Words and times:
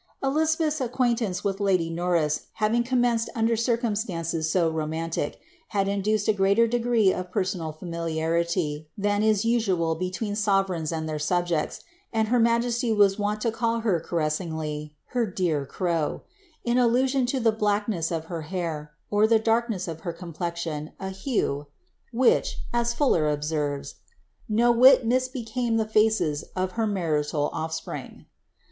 Eliza* 0.23 0.57
beth^s 0.57 0.83
acquaintance 0.83 1.43
with 1.43 1.59
lady 1.59 1.87
Norris 1.91 2.47
having 2.53 2.81
commenced 2.83 3.29
under 3.35 3.55
circum 3.55 3.93
flttnces 3.93 4.45
so 4.45 4.67
romantic, 4.71 5.39
had 5.67 5.87
induced 5.87 6.27
a 6.27 6.33
greater 6.33 6.65
degree 6.65 7.13
of 7.13 7.29
personal 7.29 7.71
familiarity 7.71 8.89
than 8.97 9.21
is 9.21 9.45
usual 9.45 9.93
between 9.93 10.35
sovereigns 10.35 10.91
and 10.91 11.07
their 11.07 11.17
su^ects, 11.19 11.83
and 12.11 12.29
her 12.29 12.39
majesty 12.39 12.91
was 12.91 13.19
woot 13.19 13.41
to 13.41 13.51
call 13.51 13.81
her 13.81 13.99
caressingly 13.99 14.95
^^ 14.95 14.95
her 15.13 15.27
dear 15.27 15.67
crow," 15.67 16.23
in 16.63 16.79
allusion 16.79 17.27
to 17.27 17.39
the 17.39 17.51
black 17.51 17.87
ness 17.87 18.09
of 18.09 18.25
her 18.25 18.41
hair, 18.41 18.93
or 19.11 19.27
the 19.27 19.37
darkness 19.37 19.87
of 19.87 19.99
her 19.99 20.13
complexion, 20.13 20.93
a 20.99 21.09
hue 21.11 21.67
^ 21.69 21.71
which," 22.11 22.57
as 22.73 22.91
Fuller 22.91 23.29
observes, 23.29 23.93
^^ 23.93 23.95
no 24.49 24.71
whit 24.71 25.07
misbecame 25.07 25.77
the 25.77 25.85
faces 25.87 26.41
of 26.55 26.71
her 26.71 26.87
martial 26.87 27.51
ofispring." 27.53 28.25